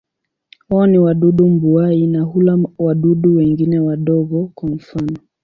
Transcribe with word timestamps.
Wao 0.69 0.87
ni 0.87 0.97
wadudu 0.99 1.47
mbuai 1.47 2.07
na 2.07 2.21
hula 2.21 2.57
wadudu 2.77 3.35
wengine 3.35 3.79
wadogo, 3.79 4.51
kwa 4.55 4.69
mfano. 4.69 5.17